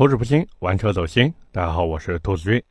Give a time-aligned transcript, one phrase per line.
[0.00, 1.30] 口齿不清，玩车走心。
[1.52, 2.62] 大家好，我是兔子君。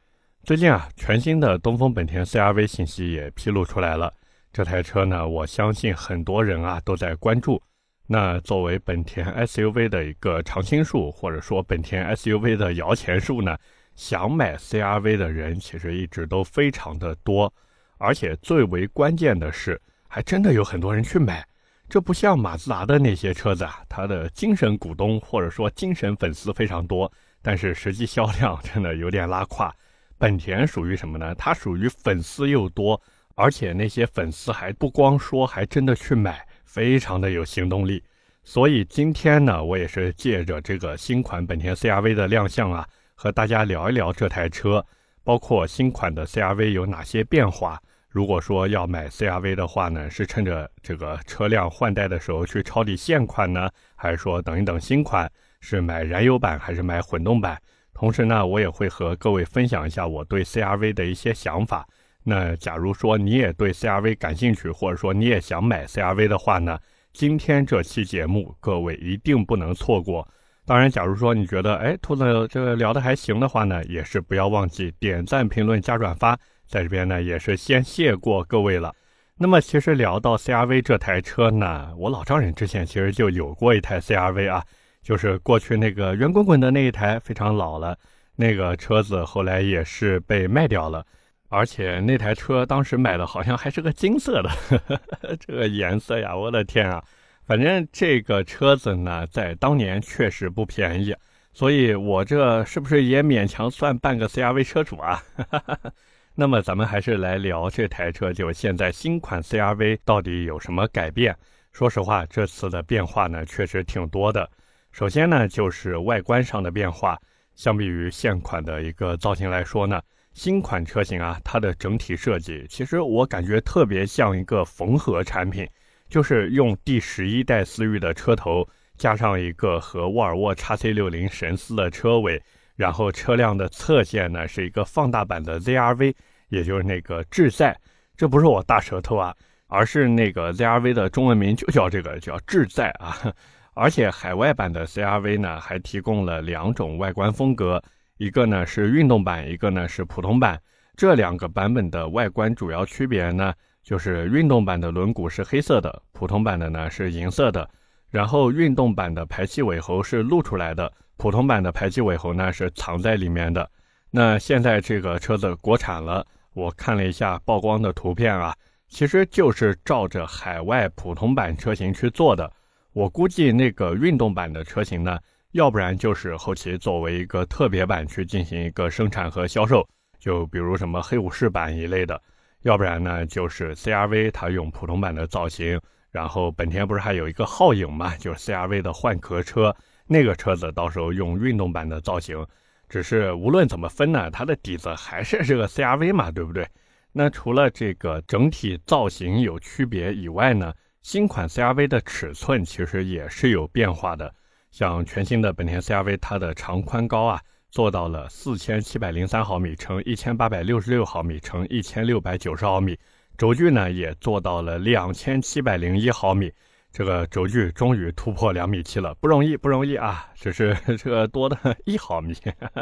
[0.44, 4.12] 最近啊，全新的东风本田 CR-V 信息也披露出来了。
[4.52, 7.62] 这台车呢，我相信很多人啊都在关注。
[8.08, 13.56] 那作为本田 SUV 的一个常青树，或者说本田 SUV 的摇钱树呢，
[13.96, 17.54] 想买 CR-V 的人其实一直都非常的多。
[18.00, 21.46] 而且最为关键的是，还真的有很多人去买。
[21.90, 29.74] 这不像马自达的那些车子啊，它的精神股东或者说精神粉丝非常多，但是实际销量真的有点拉胯。
[30.20, 31.34] 本田属于什么呢？
[31.34, 33.02] 它属于粉丝又多，
[33.36, 38.04] 而且那些粉丝还不光说，还真的去买，非常的有行动力。
[38.44, 44.86] 所以今天呢，我也是借着这个新款本田 CR-V 的亮相啊，和大家聊一聊这台车，
[45.24, 47.82] 包括新款的 CR-V 有哪些变化。
[48.10, 55.32] 如果说要买 CRV 的话呢，是趁着这个车辆换代的时候去抄底现款呢，还是说等一等新款？
[55.62, 57.62] 是买燃油版还是买混动版？
[57.94, 61.86] 同时呢，我也会和各位分享一下我对 CRV 的一些想法。
[62.24, 66.80] 那假如说你也对 CRV 感兴趣，或者说你也想买 CRV 的话呢，
[67.14, 70.28] 今天这期节目各位一定不能错过。
[70.66, 76.40] 当然，假如说你觉得哎，兔子这个聊的还行的话呢，也是不要忘记点赞、评论、加转发。
[76.70, 78.94] 在这边呢，也是先谢过各位了。
[79.36, 84.64] 那么，其实聊到 CRV 这台车呢，我老丈人之前其实就有过一台 CRV 啊，
[85.02, 87.98] 就是过去那个圆滚滚的那一台，非常老了。
[88.36, 91.06] 那个车子后来也是被卖掉了，
[91.50, 94.50] 而且那台车当时买的好像还是个金色的，
[95.40, 97.04] 这个颜色呀，我的天啊！
[97.46, 101.16] 反正这个车子呢，在当年确实不便宜，
[101.52, 105.24] 所以我这是不是也勉强算半个 CRV 车主啊？
[106.40, 111.36] 那么咱们还是来聊这台车，就现在新款 CRV 到底有什么改变？
[111.74, 114.50] 说实话，这次的变化呢确实挺多的。
[114.94, 117.20] 首先呢，就是外观上的变化，
[117.56, 120.02] 相比于现款的一个造型来说呢，
[120.32, 125.68] 新款车型啊，它的整体设计其实我感觉特别像一个缝合产品，
[126.08, 128.66] 就是用第十一代思域的车头，
[128.98, 132.42] 加上一个和沃尔沃 x C 六零神似的车尾。
[132.80, 136.16] 然后车辆的侧线呢是一个放大版的 ZRV，
[136.48, 137.78] 也就是那个智在，
[138.16, 139.36] 这不是我大舌头啊，
[139.68, 143.18] 而是那个 ZRV 的中文名就叫这个叫智在啊。
[143.76, 147.84] 而且海外版的 CRV 呢还提供了两种外观风格，
[148.16, 150.58] 一个呢是运动版，一个呢是普通版。
[150.96, 153.54] 这两个版本的外观主要区别呢，
[153.84, 157.70] 就是运动版的轮毂是黑色的，普通版的呢是银色的。
[158.10, 160.90] 然后运动版的排气尾喉是露出来的。
[161.20, 163.70] 普通版的排气尾喉呢是藏在里面的。
[164.10, 168.56] 那现在这个车子国产了，我看了一下曝光的图片啊，
[168.88, 172.50] 其实就是照着海外普通版车型去做的。
[172.94, 175.20] 我估计那个运动版的车型呢，
[175.52, 179.86] 要不然就是后期作为一个特别版去进行一个生产和销售，
[180.22, 182.16] 就比如什么黑武士版一类的；
[182.62, 185.80] 要不然呢，就是 CRV 它用普通版的造型，
[186.12, 189.76] 然后本田不是还有一个皓影嘛，就是 CRV 的换壳车。
[190.12, 192.44] 那个车子到时候用运动版的造型，
[192.90, 196.68] 只是无论怎么分呢，它的底子还是这个 CRV 嘛，对不对？
[197.12, 204.34] 那除了这个整体造型有区别以外呢，新款 CRV 的尺寸其实也是有变化的。
[204.72, 207.40] 像全新的本田 CRV，它的长宽高啊
[207.70, 212.98] 做到了四千七百零三毫米乘一千八百六十六毫米乘一千六百九十毫米，
[213.38, 216.52] 轴距呢也做到了两千七百零一毫米。
[216.92, 220.28] 这个轴距终于突破两米七了，不容易，不容易啊！
[220.36, 221.56] 只是 这个多的
[221.86, 222.36] 一毫米。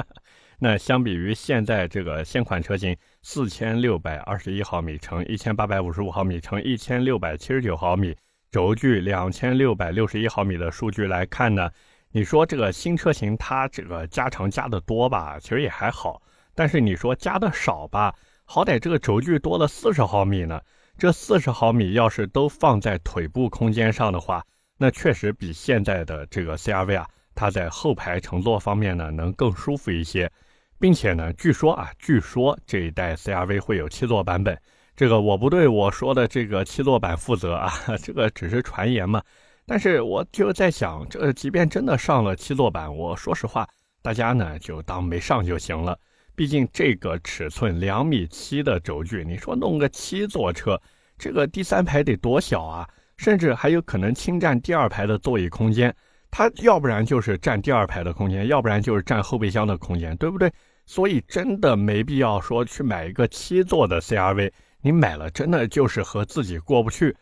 [0.59, 8.15] 那相比于现在这个现款车型四千六百二十一毫米乘一千八百五十五毫米乘一千六百七十九毫米，
[8.49, 11.69] 轴距两千六百六十一毫米的数据来看呢，
[12.11, 16.21] 你说这个新车型它这个加长加的多吧，其实也还好。
[16.55, 20.59] 但是你说加的少吧，好歹这个轴距多了四十毫米呢。
[20.97, 24.43] 这四十毫米要是都放在腿部空间上的话，
[24.79, 30.31] 那确实比现在的这个 CRV 啊，它在后排乘坐方面呢能更舒服一些，
[30.79, 34.59] 并且呢，据说啊，据说这一代 CRV 会有七座版本，
[34.95, 37.71] 这个我不对我说的这个七座版负责啊，
[38.03, 39.21] 这个只是传言嘛。
[39.67, 43.67] 但是我就在想，这即便真的上了七座版，我说实话，
[44.01, 45.99] 大家呢就当没上就行了。
[46.35, 50.79] 毕竟这个尺寸两米七的轴距，你说弄个七座车，
[51.17, 52.87] 这个第三排得多小啊？
[53.17, 55.95] 甚至还有可能侵占第二排的座椅空间。
[56.29, 60.51] 它要不然就是占第二排的空间，要不然就是占后备箱的空间，对不对？
[60.85, 67.15] 所以真的没必要说去买一个七座的 CRV，你买了真的就是和自己过不去。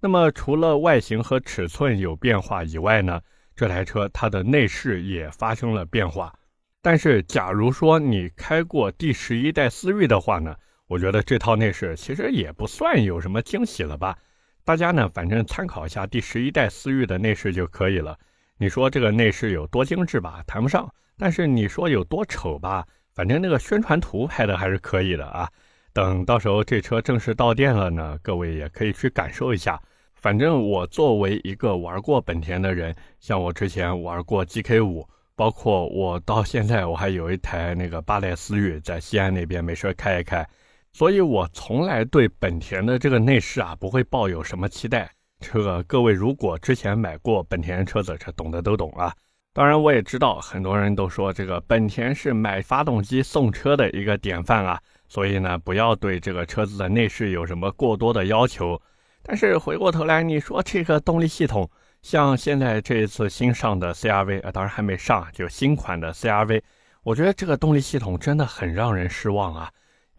[0.00, 3.20] 那么除了外形和尺寸有变化以外呢，
[3.56, 6.32] 这台车它的内饰也发生了变化。
[6.80, 10.54] 但是假如说你开过第十一代思域的话呢，
[10.90, 14.18] 我觉得这套内饰其实也不算有什么惊喜了吧。
[14.64, 18.18] 大家呢，反正参考一下第十一代思域的内饰就可以了。
[18.58, 22.84] 你说这个内饰有多精致吧，谈不上；但是你说有多丑吧，
[23.14, 25.48] 反正那个宣传图拍的还是可以的啊。
[25.92, 29.80] 等到时候这车正式到店了呢，各位也可以去感受一下。
[30.16, 40.44] 反正我作为一个玩过本田的人，像我之前玩过 GK 五，包括我到现在我还有一台那个八代思域在西安那边没事开一开，
[40.92, 45.10] 所以我从来对本田的这个内饰啊不会抱有什么期待。
[45.38, 49.14] 这个各位如果之前买过本田车子，这懂的都懂啊。
[49.52, 58.80] 当然我也知道很多人都说这个本田是买发动机送车的一个典范啊，所以呢不要对这个车子的内饰有什么过多的要求。
[59.22, 61.68] 但是回过头来，你说这个动力系统，
[62.00, 66.62] 像现在这一次新上的 CRV 啊，当然还没上，就新款的 CRV，
[67.02, 69.70] 我觉得这个动力系统真的很让人失望啊！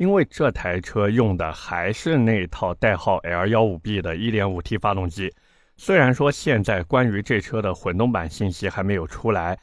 [0.01, 5.31] 因为这台车用的还是那套代号 L15B 的 1.5T 发动机，
[5.77, 9.55] 虽然说现在关于这车的混动版信息还没有出来，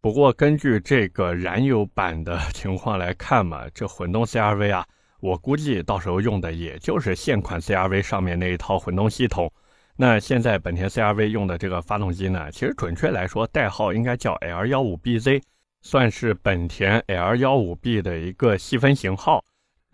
[0.00, 4.84] 不过根据这个燃油版的 情况来看嘛，这混动 CRV 啊。
[5.20, 9.48] 我估计到时候用的也就是现款 CRV 上面那一套混动系统。
[9.94, 15.40] 那现在本田 CRV 用的这个发动机呢，其实准确来说代号应该叫 L15BZ，
[15.82, 19.44] 算是本田 L15B 的一个细分型号。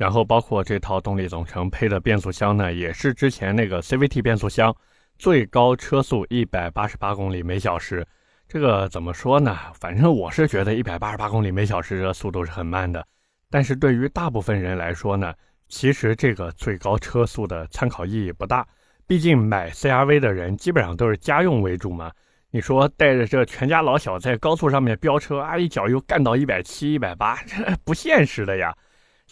[0.00, 4.75] 然后包括这套动力总成配的变速箱呢，也是之前那个 CVT 变速箱，
[5.19, 8.02] 最高车速一百八十八公里每小时。
[8.49, 9.55] 这个怎么说呢？
[9.79, 13.06] 反正我是觉得一百八十八公里每小时的速度是很慢的。
[13.50, 15.35] 但是对于大部分人来说呢，
[15.69, 18.67] 其实这个最高车速的参考意义不大。
[19.06, 22.11] 毕竟买 CRV 的人基本上都是家用为主嘛。
[22.50, 28.75] 你说带着这全家老小在高速上面飙车啊，一脚油干到一百七、一百八，这不现实的呀。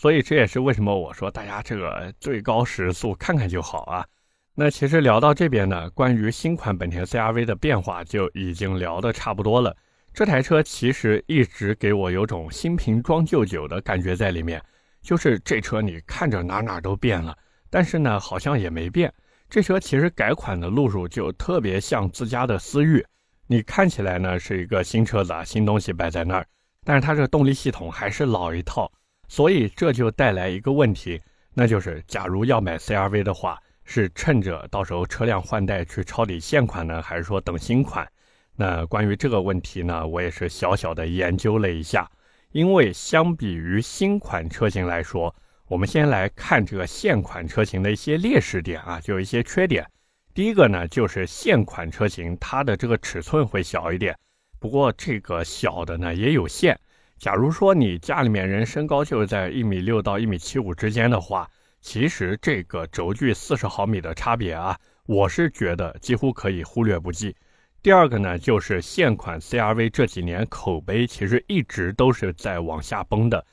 [0.00, 4.06] 所以这也是为什么我说大家这个最高时速看看就好啊。
[4.54, 9.76] 那其实聊到这边呢，关于新款本田 CRV 的变化就已经聊得差不多了。
[10.14, 14.62] 这台车其实一直给我有种新瓶装旧酒的感觉在里面，
[15.02, 17.36] 就是这车你看着哪哪都变了，
[17.68, 19.12] 但是呢好像也没变。
[19.50, 23.04] 这车其实改款的路数就特别像自家的思域，
[23.48, 26.46] 你看起来呢是一个新车子啊，新东西摆在那儿，
[26.84, 28.88] 但是它这个动力系统还是老一套，
[29.28, 31.20] 所以这就带来一个问题，
[31.54, 38.08] 那就是假如要买 CRV 的话，是趁着到时候车辆换代去抄底现款呢，还是说等新款？
[38.56, 42.10] 那关于这个问题呢，我也是小小的研究了一下。
[42.52, 45.34] 因为相比于新款车型来说，
[45.66, 49.86] 我们先来看这个现款车型的一些劣势点啊，就有一些缺点。
[50.32, 54.16] 第一个呢，就是现款车型它的这个尺寸会小一点，
[54.58, 56.78] 不过这个小的呢也有限。
[57.18, 61.48] 假如说你家里面人身高就是在一米六到一米七五之间的话，
[61.80, 67.34] 其实这个轴距四十毫米的差别啊，我是觉得几乎可以忽略不计。
[67.82, 73.44] 第二个呢，就是现款 CRV 这几年口碑其实一直都是在往下崩的。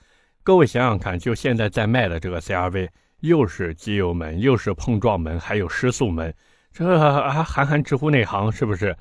[0.43, 2.89] 各位想想看，就现在在卖的这个 CRV，
[3.21, 6.33] 又是机油门，又是碰撞门，还有失速门，
[6.71, 8.95] 这啊韩寒直呼内行是不是？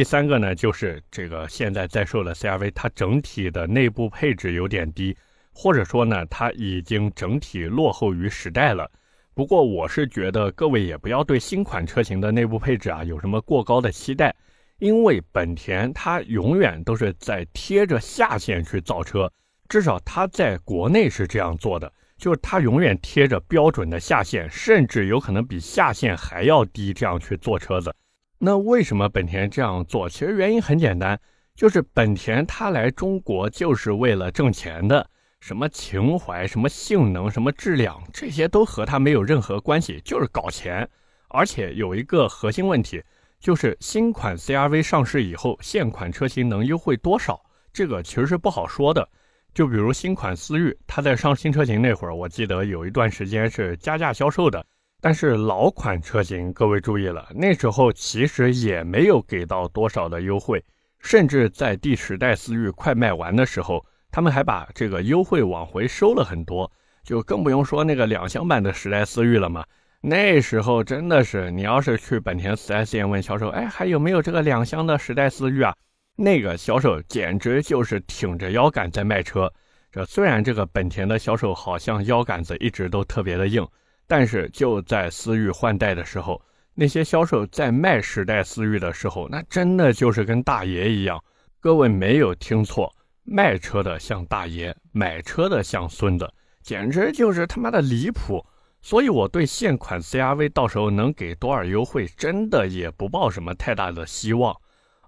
[0.00, 5.14] 第三个呢，就是这个现在在售的 CRV，它整体的内部配置有点低，
[5.52, 8.90] 或者说呢，它已经整体落后于时代了。
[9.34, 14.34] 不过我是觉得各位也不要对新款车型的内部配置啊有什么过高的期待。
[14.78, 19.30] 因为本田它永远都是在贴着下限去造车，
[19.68, 27.94] 至少它在国内是这样做的，就是它永远贴着标准的下限，甚至有可能比下限还要低，这样去做车子。
[28.42, 30.08] 那为什么本田这样做？
[30.08, 31.20] 其实原因很简单，
[31.54, 35.06] 就是本田它来中国就是为了挣钱的，
[35.40, 40.88] 什么情怀、什么性能、什么质量，这些都和它没有任何关系，就是搞钱。
[41.28, 43.02] 而且有一个核心问题。
[43.38, 47.40] 就是新款 CRV 上市以后，现款车型能优惠多少？
[47.72, 49.08] 这个其实是不好说的。
[49.54, 54.62] 就比如新款思域，它在上新车型那会儿，我记得有一段时间是加价销售的。
[55.00, 60.62] 但是老款车型，各位注意了，那时候其实也没有给到多少的优惠，
[60.98, 66.70] 甚至在第十代思域快卖完的时候，他们还把这个优惠往回收了很多。
[67.02, 69.64] 就更不用说那个两厢版的十代思域了嘛。
[70.02, 75.74] 那时候真的是，你要是去本田 4S 店问销售，哎，还有没有这个两厢的十代思域啊？
[76.16, 79.50] 那个销售简直就是挺着腰杆在卖车。
[79.90, 83.66] 这虽然这个本田的销售好像腰杆子一直都特别的硬，
[84.10, 86.42] 但是就在思域换代的时候，
[86.74, 91.22] 那些销售在卖时代思域的时候，那真的就是跟大爷一样。
[91.60, 96.28] 各位没有听错，卖车的像大爷，买车的像孙子，
[96.60, 98.44] 简直就是他妈的离谱。
[98.82, 104.52] 所以我对现款 CRV 到时候能给多少优惠，真的也不抱什么太大的希望。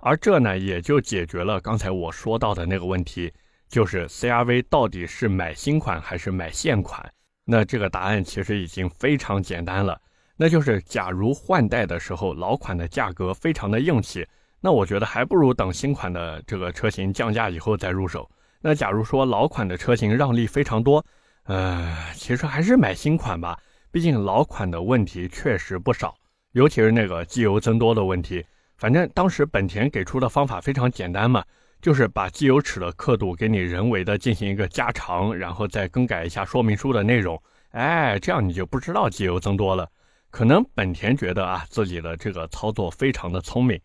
[0.00, 3.32] 而这呢，也就解决了刚才我说到的那个问题，
[3.68, 7.12] 就是 CRV 到底是买新款还是买现款？
[7.44, 10.00] 那这个答案其实已经非常简单了，
[10.36, 14.26] 那就是假如换代的时候老款的价格非常的硬气，
[14.60, 18.30] 那我觉得还不如等新款的这个车型降价以后再入手。
[18.60, 21.04] 那假如说老款的车型让利非常多。
[21.44, 23.58] 呃，其实还是买新款吧，
[23.90, 26.14] 毕竟老款的问题确实不少，
[26.52, 28.46] 尤其是那个机油增多的问题。
[28.76, 31.44] 反正当时本田给出的方法非常简单嘛，
[31.82, 39.86] 就是把机油尺的刻度给你人为的进行一个加长，然后再更改一下说明书的内容，哎，这样你就不知道机油增多了。
[40.30, 43.78] 可能本田觉得啊自己的这个操作非常的聪明，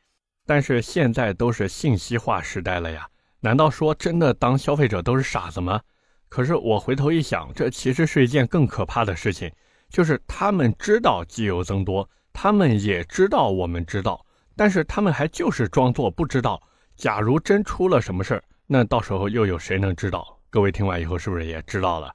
[0.45, 3.07] 但是现在都是信息化时代了呀，
[3.39, 5.81] 难道说真的当消费者都是傻子吗？
[6.29, 9.51] 可是我回头一想，这其实是一件更可怕的事情，
[9.89, 14.23] 就是他们知道机油增多，他们也知道我们知道，
[14.55, 16.61] 但是他们还就是装作不知道。
[16.97, 20.39] 假如真出了什么事儿，那到时候又有谁能知道？
[20.49, 22.11] 各位听完以后是不是也知道了？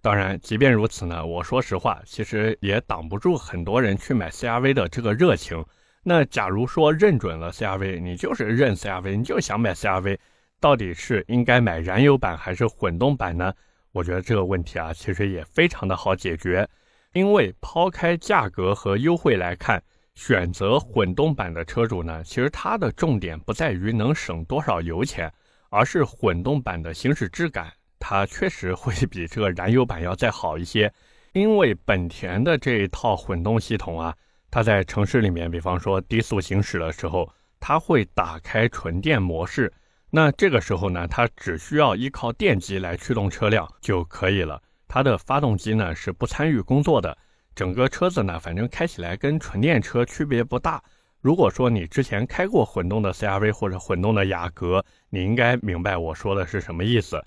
[0.00, 5.62] 当然，即便如此呢，我说实话，其实也挡不住很多人去买 CRV 的这个热情。
[6.04, 10.16] 那假如说认准了 CRV，你就是认 CRV，你就想买 CRV。
[10.60, 13.52] 到底是应该买燃油版还是混动版呢？
[13.90, 16.68] 我觉得这个问题啊，其实也非常的好解决。
[17.12, 19.82] 因为抛开价格和优惠来看，
[20.20, 25.32] 选择混动版的车主呢，其实它的重点不在于能省多少油钱，
[25.70, 30.92] 而是混动版的行驶质感，它确实会比这个燃油版要再好一些。
[31.32, 34.14] 因为本田的这一套混动系统啊，
[34.50, 37.26] 它在城市里面，比方说低速行驶的时候，
[37.58, 39.72] 它会打开纯电模式。
[40.10, 44.62] 那这个时候呢，它只需要依靠电机来驱动车辆就可以了。
[44.86, 47.16] 它的发动机呢是不参与工作的，
[47.54, 50.82] 整个车子呢反正开起来跟纯电车区别不大。
[51.20, 57.22] 如果说你之前开过混动的 CRV 或者混动的雅阁，你应该明白我说的是什么意思。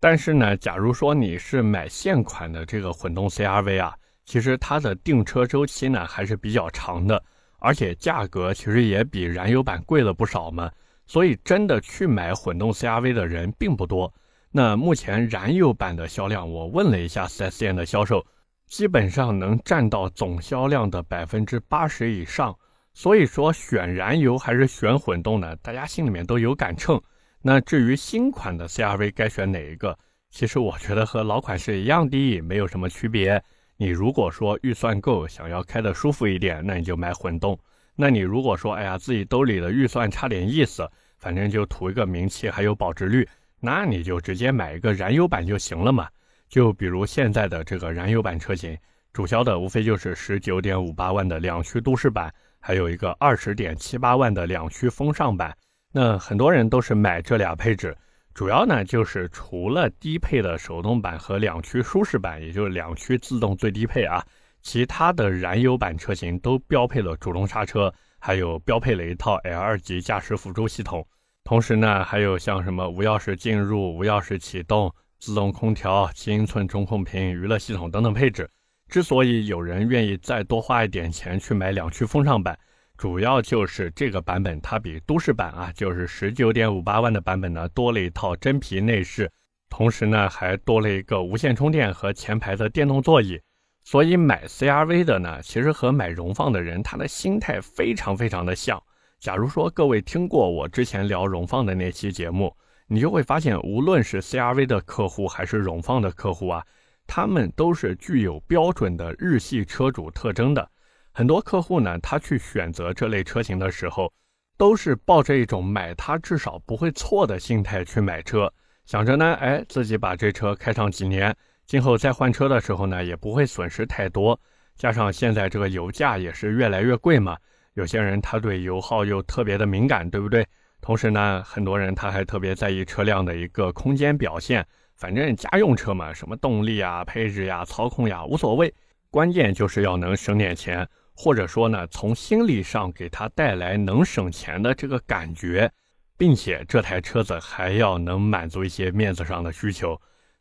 [0.00, 7.22] 但是呢，假如说你是买现款的这个混动 CRV 啊，其实它的订车周期呢还是比较长的，
[7.58, 10.70] 而且价格其实也比燃油版贵了不少嘛。
[11.06, 14.10] 所以，真的去买混动 CRV 的人并不多。
[14.50, 18.24] 那目前燃油版的销量，我问了一下 4S 店的销售，
[18.66, 22.56] 基本上能占到总销量的百分之八十以上。
[22.92, 25.56] 所以说，选燃油还是选混动呢？
[25.56, 27.00] 大家心里面都有杆秤。
[27.42, 29.98] 那至于新款的 CRV 该选哪一个，
[30.30, 33.42] 其实我觉得和老款是一样的，没有什么区别。
[33.76, 37.58] 你如果说预算够，想要开的舒服一点，那你就买混动。
[37.96, 43.28] 那你如果说，哎呀，自己兜里的预算差点意思，反正就图一个名气还有保值率，
[43.58, 46.08] 那你就直接买一个燃油版就行了嘛。
[46.54, 48.78] 就比如现在的这个燃油版车型，
[49.12, 55.52] 主销的无非就是十九点五八万的两驱都市版，还有一个二十点七八万的两驱风尚版。
[55.90, 57.92] 那很多人都是买这俩配置，
[58.34, 64.24] 主要呢就是除了低配的手动版和两驱舒适版，也就是两驱自动最低配啊。
[64.62, 71.04] 其他的燃油版车型都标配了主动刹车，还有标配了一套 L 级驾驶辅助系统。
[71.42, 74.94] 同时呢，还有像什么无钥匙进入、无钥匙启动、
[75.24, 78.46] 自动空调、七英寸中控屏、娱乐系统等等配置。
[78.90, 82.58] 之所以有人愿意再多花一点钱去买两驱风尚版，
[82.98, 89.32] 主要就是这个版本它比都市版啊，就是十九点五八万的版本呢多了一套真皮内饰，
[89.70, 93.40] 同时呢还多了一个无线充电和前排的电动座椅。
[93.82, 98.78] 所以买 CRV 的呢，其实和买荣放的人他的心态非常非常的像。
[99.18, 102.54] 假如说各位听过我之前聊荣放的那期节目，
[102.86, 106.64] 你就会发现，无论是 CRV 的客户还是荣放的客户啊，
[107.06, 110.70] 他们都是具有标准的日系车主特征的。
[111.12, 114.12] 很多客户呢，他去选择这类车型的时候，
[114.56, 118.52] 都是抱着一种买它至少不会错的心态去买车，
[118.84, 121.34] 想着呢，哎，自己把这车开上几年。
[121.66, 124.38] 今后再换车的时候呢，也不会损失太多。
[124.76, 127.36] 加上现在这个油价也是越来越贵嘛，
[127.74, 130.46] 有些人他对油耗又特别的敏感，对不对？
[130.84, 134.62] 同时呢，很多人他还特别在意车辆的一个空间表现。
[134.96, 138.70] 反正家用车嘛，什么动力啊、配置呀、操控呀，无所谓，
[139.08, 145.72] 关键就是要能省点钱，或者说呢，从心理上给他带来能省钱的这个感觉，
[146.18, 149.98] 并且这台车子还要能满足一些面子上的需求。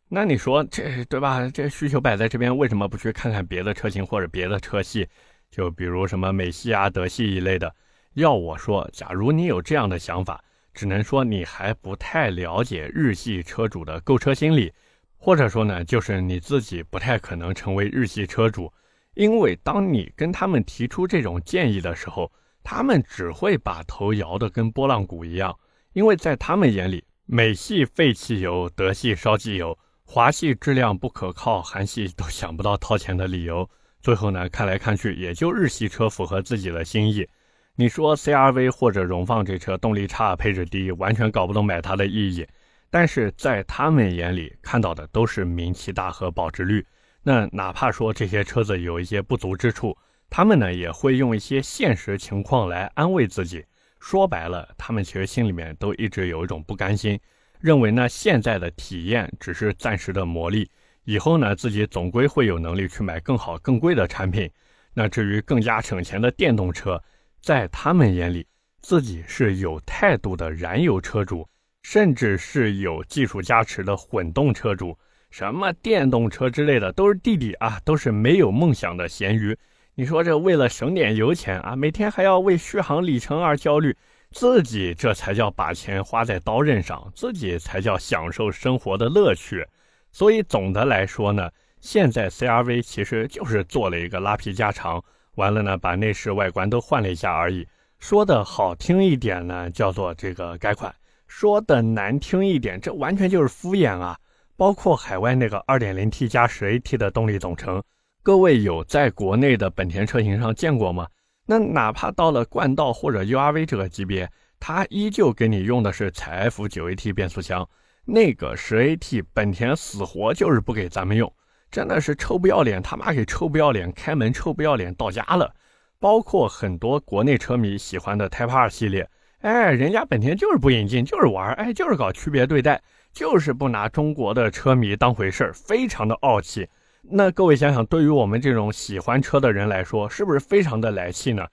[0.10, 1.50] 那你说这对吧？
[1.54, 5.08] 这需求摆在这边，为什么不去看看别的车型或者别的车系？
[5.50, 7.74] 就比如什么美系啊、德系一类的。
[8.14, 10.44] 要我说，假如你有这样的想法，
[10.74, 14.72] 只能说你还不太了解日系车主的购车心理，
[15.18, 18.72] 或者说呢，就是你自己不太可能成为日系车主，
[19.16, 22.32] 因为当你跟他们提出这种建议的时候，
[22.64, 25.58] 他们只会把头摇得跟拨浪鼓一样，
[25.94, 33.68] 因为在他们眼里，美系废汽油，德系烧机油，华系质量不可靠，韩系都想不到掏钱的理由。
[34.02, 37.28] 最后呢，看来看去，也就日系车符合自己的心意。
[37.76, 42.48] 你说 CRV 或者荣放这车动力差、配置低，完全搞不懂买它的意义。
[42.92, 46.86] 但是在他们眼里看到的都是名气大和保值率。
[47.24, 49.98] 那哪怕说这些车子有一些不足之处，
[50.30, 53.66] 他们呢也会用一些现实情况来安慰自己。
[54.00, 57.20] 说白了，他们其实心里面都一直有一种不甘心，
[57.60, 60.68] 认为呢现在的体验只是暂时的磨砺。
[61.06, 64.48] 以后呢，自己总归会有能力去买更好、更贵的产品。
[64.94, 67.02] 那至于更加省钱的电动车，
[67.44, 68.48] 在他们眼里，
[68.82, 71.46] 自己是有态度的燃油车主，
[71.82, 74.98] 甚至是有技术加持的混动车主。
[75.30, 79.58] 什么电动车之类的，都是弟弟啊，都是没有梦想的咸鱼。
[79.94, 83.94] 你说这为了省点油钱啊，每天还要为续航里程而焦虑，
[84.32, 89.68] 自己这才叫把钱花在刀刃上，自己才叫享受生活的乐趣。
[90.14, 91.50] 所以总的来说呢，
[91.82, 95.04] 现在 CRV 其实就是做了一个拉皮加长，
[95.36, 97.68] 完了呢，把内饰外观都换了一下而已。
[98.00, 100.92] 说的好听一点呢，叫做这个改款；
[101.28, 104.18] 说的难听一点，这完全就是敷衍啊！
[104.56, 107.82] 包括海外那个 2.0T 加 10AT 的动力总成，
[108.22, 111.08] 各位有在国内的本田车型上见过吗？
[111.46, 117.68] 那哪怕到了冠道或者 URV 这个级别，它依旧给你用的是采埃孚 9AT 变速箱。
[118.06, 121.34] 那个十 AT 本田死活就是不给咱们用，
[121.74, 125.52] 真的是臭不要脸，他妈给臭不要脸，开门臭不要脸到家了。
[126.00, 132.80] 包括很多国内车迷喜欢的 Type R 系列，哎，人家本田就是不引进，就是玩，哎，就是搞区别对待，
[133.12, 136.70] 就是不拿中国的车迷当回事儿，非常的傲气。
[137.02, 141.44] 那各位想想，对于我们这种喜欢车的人来说，是不是非常的来气呢？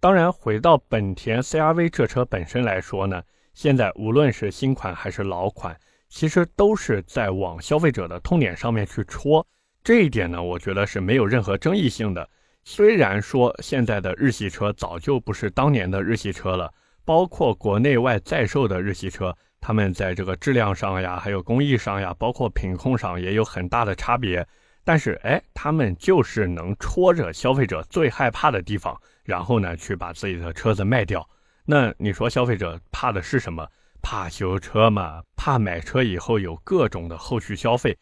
[0.00, 3.20] 当然，回到本田 CRV 这车本身来说呢，
[3.54, 5.76] 现在无论是新款还是老款。
[6.10, 9.44] 其实都是在往消费者的痛点上面去戳，
[9.84, 12.26] 这一点呢，我觉得是没有任何争议性的。
[12.64, 16.72] 虽然说现在的日系车早就不是当年的日系车了，
[17.04, 24.46] 包括国内外在售的日系车，他们在这个质量上呀，还有工艺上呀，包括品控上也有很大的差别。
[24.86, 31.28] 但是，哎，他们就是能戳着消费者最害怕的地方，然后呢，去把自己的车子卖掉。
[31.66, 33.66] 那你说消费者怕的是什么？
[34.00, 35.22] 怕修车嘛？
[35.36, 37.94] 怕买车以后有各种的后续消费，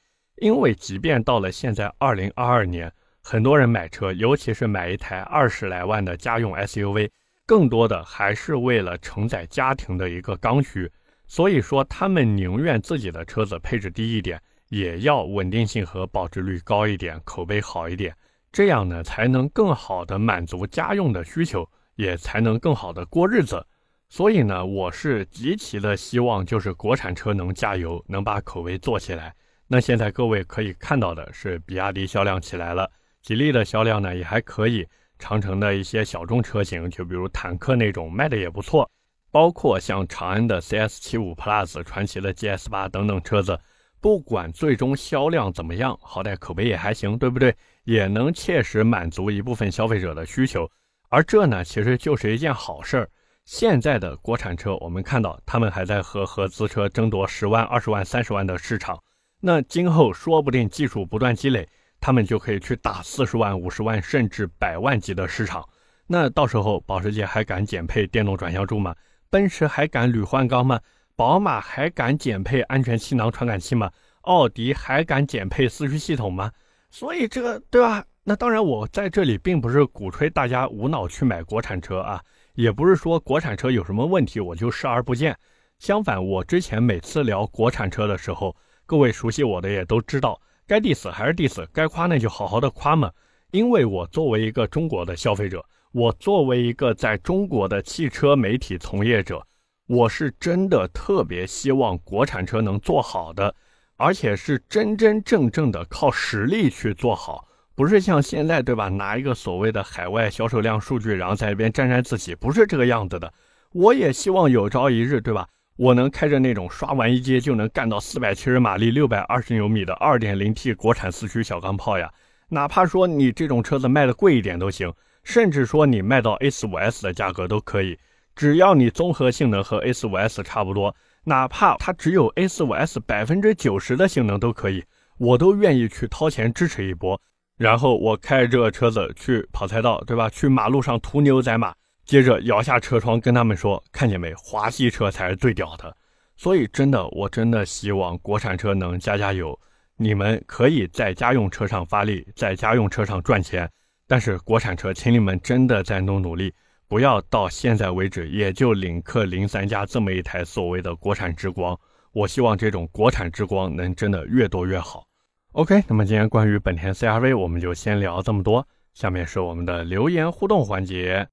[0.43, 7.09] 因为即便到了现在二零二二年，很多人买车，尤其是买一台二十来万的家用 SUV，
[7.47, 10.91] 更多的还是为了承载家庭的一个刚需。
[11.29, 18.13] 所以说，他们宁愿自己的车子配置低一点，也要稳定性和保值率高一点，口碑好一点，
[18.51, 23.65] 这样呢，才能更好的满足家用的需求，也才能更好的过日子。
[24.09, 29.33] 所以呢，我是极其的希望，就是国产车能加油，能把口碑做起来。
[29.73, 32.91] 那现在各位可以看到的是，比亚迪销量起来了，
[33.23, 34.87] 吉利的销量呢也还可以，
[35.19, 38.87] 长城的一些小众车型，就比如坦克那种卖的也不错，
[39.31, 43.59] 包括像长安的 CS75 Plus、传祺的 GS8 等等车子，
[43.99, 47.57] 不管最终销量怎么样，好歹口碑也还行，对不对？
[47.85, 50.71] 也能切实满足一部分消费者的需求，
[51.09, 53.11] 而这呢，其实就是一件好事儿。
[53.47, 59.03] 现在的国产车，我们看到他们还在和合资车争夺十万、二十万、三十万的市场。
[59.45, 61.69] 那今后说不定技术不断积累，
[62.01, 65.69] 他们就可以去打四十万、五十万甚至百万级的市场。
[66.07, 68.95] 那到时候保时捷还敢减配电动转向柱吗？
[69.31, 70.79] 奔驰还敢铝换钢吗？
[71.17, 73.91] 宝马还敢减配安全气囊传感器吗？
[74.21, 76.53] 奥迪还敢减配四驱系统吗？
[76.91, 78.05] 所以这个对吧？
[78.23, 82.23] 那当然，我在这里并不是鼓吹大家无脑去买国产车啊。
[82.55, 85.37] 也不是说国产车有什么问题我就视而不见，
[85.81, 88.55] 相反，我之前每次聊国产车的时候，
[88.93, 93.11] 各位熟悉我的也都知道，该 diss 还是 diss，该夸那就好好的夸嘛。
[93.51, 99.43] 因为我作为一个中国的消费者，我作为一个在中国的汽车媒体从业者，
[99.87, 103.55] 我是真的特别希望国产车能做好的，
[103.97, 107.49] 而且是真真正正的靠实力去做好。
[107.75, 108.91] 不是像现在对吧？
[108.91, 113.33] 拿一个所谓的海外销售量数据，然后在那边沾沾自喜，不是这个样子的。
[113.73, 115.49] 我也希望有朝一日，对吧？
[115.77, 122.13] 我能开着那种刷完一阶就能干到四百七十马力、六百二十牛米的二点零 T 国产四驱小钢炮呀！
[122.49, 124.93] 哪怕说你这种车子卖的贵一点都行，
[125.25, 127.99] 甚至说你卖到 A 四五 S 的价格都可以。
[128.37, 134.85] 只要你综合性能和 A 四五 S 差不多，哪怕它只有 A 四五 S 百分之九十的性能都可以，
[135.19, 137.19] 我都愿意去掏钱支持一波。
[137.57, 140.29] 然后我开着这个车子去跑赛道，对吧？
[140.29, 141.73] 去马路上屠牛宰马，
[142.05, 145.97] 接着摇下车窗跟他们说：“看见没，华系车才是最屌的。”
[146.37, 149.59] 所以真的，我真的希望国产车能加加油。
[149.97, 153.71] 你们可以在家用车上发力，在家用车上赚钱，
[154.09, 156.53] 但是国产车，请你们真的再努努力，
[156.89, 161.79] 不要到现在为止也就领克零三加这么一台所谓的国产之光。
[162.13, 165.07] 我希望这种国产之光能真的越多越好。
[165.53, 168.67] OK，那么今天关于本田 CRV 我们就先聊这么多。
[168.95, 171.29] 下面是我们的留言互动环节。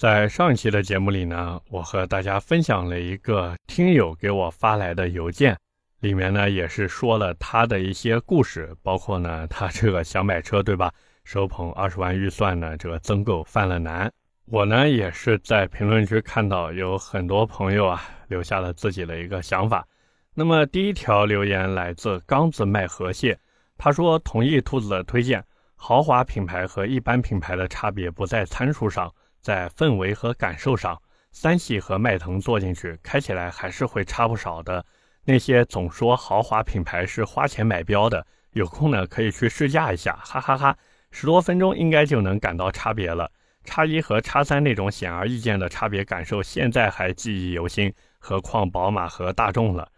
[0.00, 5.54] 在上一期的节目里呢，我和大家分享了一个听友给我发来的邮件，
[5.98, 10.90] 里面呢也是说了他的一些故事，包括呢他这个想买车，对吧？
[11.24, 14.10] 手捧二十万预算呢，这个增购犯了难。
[14.46, 19.86] 我呢也是在评论区看到有很多朋友啊留下了自己的一个想法。
[20.32, 23.38] 那么第一条留言来自刚子卖河蟹，
[23.76, 31.00] 他说同意兔子的推荐，豪华品牌和一般品牌的差别不在参数上，在氛围和感受上。
[31.32, 34.84] 三系和迈腾坐进去开起来还是会差不少的。
[35.24, 40.76] 那些总说豪华品牌是花钱买标的，有空呢可以去试驾一下，哈哈哈，
[41.12, 43.30] 十多分钟应该就能感到差别了。
[43.62, 49.88] 叉一和叉三那种显而易见的差别感受，现在还记忆犹新，何况宝马和大众了。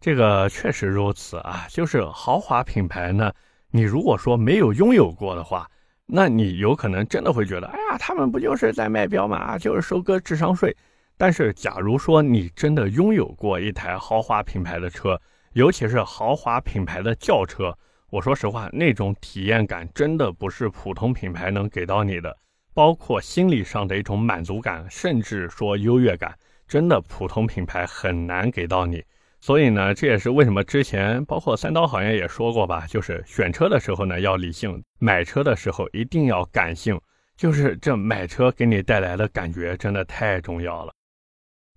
[0.00, 3.32] 这个确实如此啊，就是豪华品牌呢，
[3.70, 5.70] 你如果说没有拥有过的话，
[6.12, 10.76] 那你有可能真的会觉得，哎呀，他们不就是在卖标嘛，就是收割智商税。
[11.16, 15.20] 但是，假如说你真的拥有过一台豪华品牌的车，
[15.52, 17.76] 尤其是豪华品牌的轿车，
[18.08, 22.36] 我说实话，那种体验感真的不是普通品牌能给到你的，
[22.72, 26.34] 包括心理上的一种满足感，甚至说优越感，
[26.66, 29.04] 真的普通品牌很难给到你。
[29.42, 37.00] 所以呢，这也是为什么之前包括三刀好像也说过吧，就是选车的时候呢要理性，买车的时候一定要感性，
[37.38, 40.92] 就是这买车给你带来的感觉真的太重要了。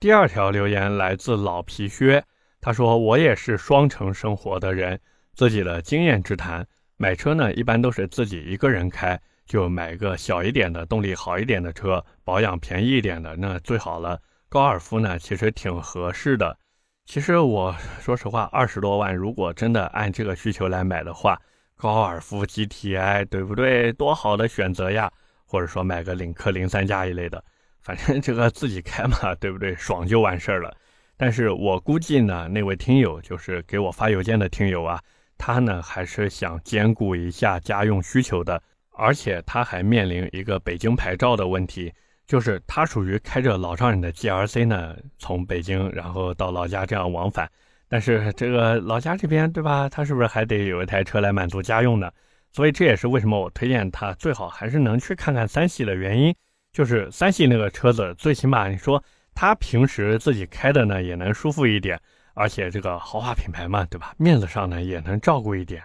[0.01, 2.21] 第二条留言来自老皮靴，
[2.59, 4.99] 他说我也是双城生活的人，
[5.33, 14.19] 自己的经验之谈，买车呢一般都是自己一个人开，就买个小一点的、动力好一点的车，保养便宜一点的那最好了。
[14.49, 16.57] 高尔夫呢其实挺合适的。
[17.05, 21.39] 其实我说实话，二十多万如果真的按这个需求来买的话，
[21.75, 23.91] 高尔夫 GTI 对不对？
[23.93, 25.11] 多好的选择呀！
[25.45, 27.43] 或者说买个领克零三加一类的，
[27.81, 29.75] 反正这个自己开嘛，对不对？
[29.75, 30.75] 爽就完事儿了。
[31.15, 34.99] 但是我估计呢，那位听友就是给我发邮件的听友啊，
[35.37, 38.59] 他呢还是想兼顾一下家用需求的，
[38.93, 41.93] 而且他还面临一个北京牌照的问题。
[42.33, 47.47] 就是他属于开着老丈人的 G R C 呢，从北京然后到老家这样往返，
[47.87, 49.87] 但是这个老家这边对吧？
[49.87, 52.11] 他是不是还得有一台车来满足家用呢？
[52.51, 56.33] 所以这也是为什么我推荐他最好还是能去看看三系的原因。
[56.71, 59.03] 就是三系那个车子，最起码你说
[59.35, 62.01] 他平时自己开的呢也能舒服一点，
[62.33, 64.15] 而且这个豪华品牌嘛，对吧？
[64.17, 65.83] 面子上呢也能照顾一点。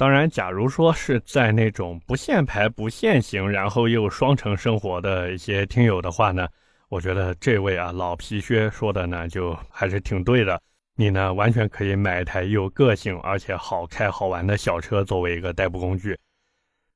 [0.00, 6.48] 当然，假如说是在那种不限牌、不限行，然后又双城生活的一些听友的话呢，
[6.88, 10.58] 我觉得这位啊老皮靴说的呢就还是挺对的。
[10.96, 16.18] 你呢完全可以买一台有个性而且好开好玩的小车作为一个代步工具。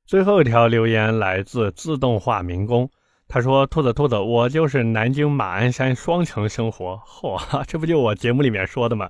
[0.07, 2.89] 最后一条留言来自自动化民工，
[3.27, 7.39] 他说：“兔子兔子，我就是南京马鞍山双城生活。”嚯，
[7.69, 9.07] 这不就我节目里面说的吗？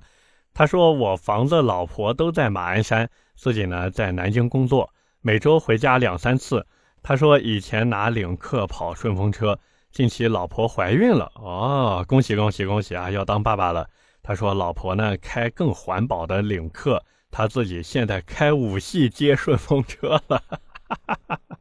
[0.52, 6.66] 他说：“我房子、老婆都在马鞍山。”自己呢在南京工作，每周回家两三次。
[7.02, 9.56] 他说以前拿领克跑顺风车，
[9.92, 13.88] 近期老婆怀孕了哦，恭喜恭喜恭喜啊，要当爸爸了。
[14.22, 20.42] 他说老婆呢开更环保的领克，他自己现在开五系接顺风车了。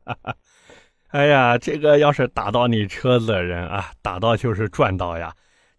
[1.09, 5.35] 哎呀，这个要是打到你车子的人啊，打到就是赚到呀。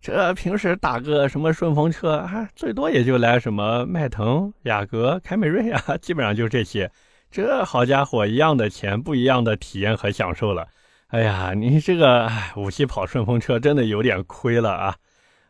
[0.07, 6.89] 这平时打个什么顺风车啊，最多也就来什么迈腾、雅阁、凯美瑞啊， 基本上就这些。
[7.29, 10.69] 这好家伙，一样的钱，不一样的体验和享受了。
[11.09, 14.95] 哎呀，你这个五系跑顺风车真的有点亏了啊。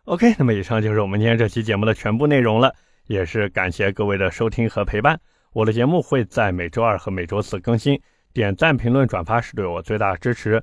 [0.07, 2.75] OK，那么以上就是我们今天这期节目的全部内容了，
[3.09, 5.21] 也是感谢各位的收听和陪伴。
[5.53, 8.01] 我的节目会在每周二和每周四更新，
[8.33, 10.63] 点赞、评论、转发是对我最大的支持。